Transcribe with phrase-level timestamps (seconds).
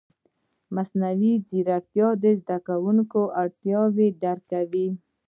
[0.75, 4.87] مصنوعي ځیرکتیا د زده کوونکو اړتیاوې درک کوي.